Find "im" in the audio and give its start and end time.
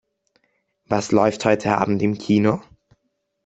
2.01-2.17